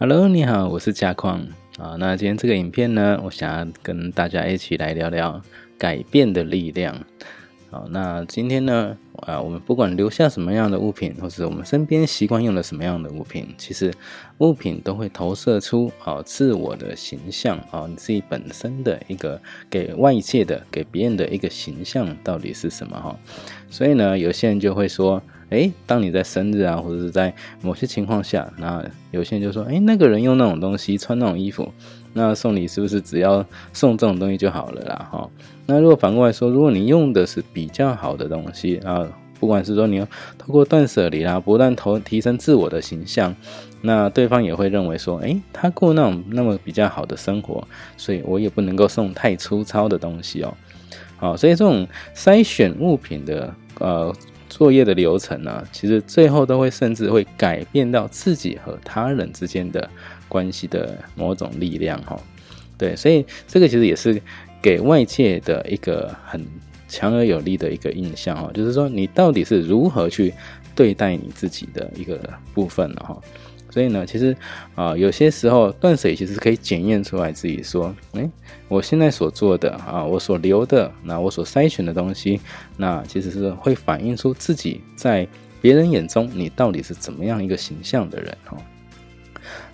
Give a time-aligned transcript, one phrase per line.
[0.00, 1.44] Hello，你好，我是嘉矿
[1.76, 1.96] 啊。
[1.98, 5.42] 那今天这个影片呢，我想要跟大家一起来聊聊
[5.76, 7.04] 改变的力量。
[7.68, 13.92] 好，那今天呢，啊，我们不管留下什么样的物品，或是我们身边习惯用的什么样的物品，其实
[14.38, 23.18] 物品都会投射出啊自我的形象啊，你自己本身的一个给外界的、给别人的一个形象到底是什么哈？
[23.68, 25.20] 所以呢，有些人就会说。
[25.50, 31.72] 哎，当你在生日啊，或者是在某些情况下，那有些人就说，哎，那个人用那种东西，穿那种衣服，
[32.12, 35.08] 那送礼是不是只要送这种东西就好了啦？
[35.10, 35.30] 哈，
[35.64, 39.08] 那如果反过来说，如果你用的是比较好的东西啊，
[39.40, 40.06] 不管是说你要
[40.36, 43.34] 透过断舍离啦，不断投提升自我的形象，
[43.80, 50.54] 那对方也会认为说，哎，他过那种那么比较好的生活，所以我也不能够送太粗糙的东西哦。
[51.16, 54.14] 好，所以这种筛选物品的呃。
[54.48, 59.88] 作业的流程呢，其实最后都会甚至会改变到自己和他人之间的
[60.28, 62.18] 关系的某种力量哈。
[62.76, 64.20] 对，所以这个其实也是
[64.62, 66.44] 给外界的一个很
[66.88, 70.32] 强而有力的一个印象哦，就是说你到底是如何去
[70.74, 72.18] 对待你自己的一个
[72.54, 73.20] 部分了哈。
[73.70, 74.36] 所以呢，其实
[74.74, 78.28] 啊，有些时候断水其实可以检验出来自己说，哎，
[78.68, 82.40] 我现在所做的啊，我所留的，那我所筛选的东西，
[82.76, 85.26] 那其实是会反映出自己在
[85.60, 88.56] 别人眼中你到底是怎么样一个形象的人哦。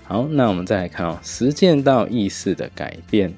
[0.02, 3.32] 好，那我们再来看哦，实践到意识的改变。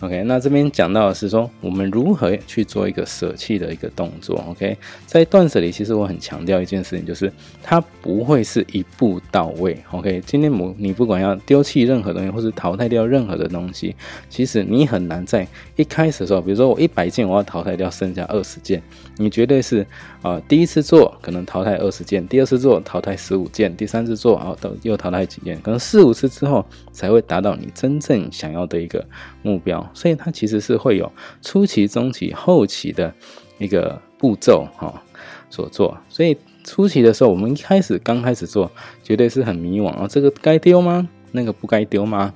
[0.00, 4.42] OK，那这边讲到的是说，我们如何去做一个舍弃的一个动作。
[4.48, 4.76] OK，
[5.06, 7.30] 在断舍离，其实我很强调一件事情，就是
[7.62, 9.78] 它不会是一步到位。
[9.90, 13.94] OK，今天我你不管要丢弃任何东西，或是淘汰掉任何的东西，
[14.28, 18.82] 其实你很难在一开始的时候，比如说我一百件我要淘汰掉剩下二十件，
[19.18, 19.86] 你绝对是
[20.22, 29.04] 啊第一次做可能淘汰二十件，第二次做淘汰十五件，第三次做啊都又淘汰几件，可能四五次之后才会达到你真正想要的一个
[29.42, 29.88] 目标。
[29.94, 31.10] 所以它其实是会有
[31.40, 33.14] 初期、中期、后期的
[33.58, 35.02] 一个步骤哈
[35.48, 35.96] 所做。
[36.08, 38.70] 所以初期的时候，我们一开始刚开始做，
[39.02, 41.08] 绝对是很迷惘啊，这个该丢吗？
[41.32, 42.34] 那个不该丢吗？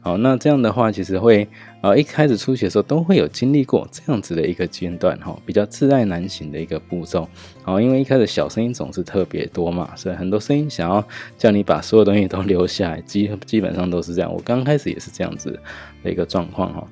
[0.00, 1.46] 好，那这样的话，其实会
[1.82, 7.28] 呃一开始初期的时候都会有经历过这样子的一个阶段哈，比较自爱难行的一个步骤。
[7.62, 11.06] 好，因为一开始小声音总是特别多嘛，所以很多声音想要
[11.36, 14.32] 叫你把所有东西都留下来，基基本上都是这样。
[14.32, 15.58] 我刚开始也是这样子
[16.02, 16.86] 的一个状况哈。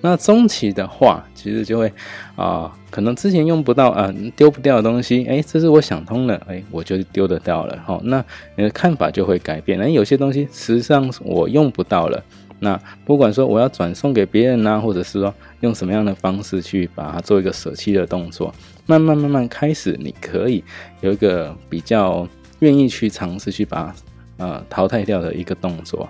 [0.00, 1.92] 那中期的话，其实就会
[2.36, 8.00] 啊，可能之前用不到啊，丢不掉的东西，哎，这是我想通了，哎，我就丢得掉了哈。
[8.04, 8.24] 那
[8.56, 12.22] 你的看法就会改变，那有些东西实际上我用不到了。
[12.62, 18.54] 那不管说我要转送给别人呢，或者是说用什么样的方式去把它做一个舍弃的动作，
[18.86, 20.62] 慢慢慢慢开始，你可以
[21.00, 22.28] 有一个比较
[22.58, 23.94] 愿意去尝试去把
[24.40, 26.08] 呃淘汰掉的一个动作。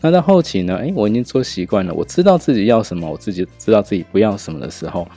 [0.00, 5.08] 那到后期呢，诶，我已经做习惯了，我知道自己要什么，我自己知道自己不要什么的时候，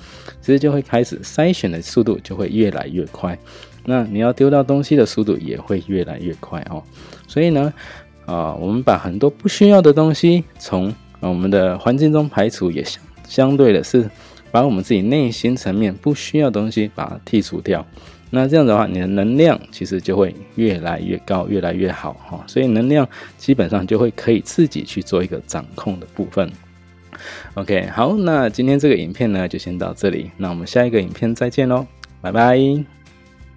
[0.41, 3.37] 其实就会开始筛选的速度就会越来越快。
[3.85, 6.81] 那你要丢掉东西的速度也会越来越快哦。
[7.27, 7.71] 所以呢。
[8.25, 14.09] 啊，我们把很多不需要的东西从我们的环境中排除，也相相对的是
[14.49, 17.85] 把我们自己内心层面不需要的东西把它剔除掉。
[18.35, 22.43] 那这样的话，你的能量其实就会越来越高，越来越好哈。
[22.47, 23.07] 所以能量
[23.37, 26.51] 基本上就会可以自己去做一个掌控的部分。
[27.53, 31.85] OK，好，那今天这个影片呢就先到这里，那我们下一个影片再见喽，
[32.21, 32.57] 拜拜。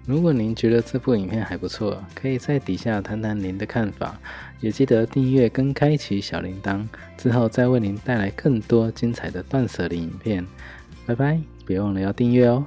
[0.05, 4.15] 如果您觉得这部影片还不错，可以在底下谈谈您的看法，
[4.61, 6.85] 也记得订阅跟开启小铃铛，
[7.17, 10.45] 之后再为您带来更多精彩的断舍离影片。
[11.07, 12.63] 拜拜，别忘了要订阅哦。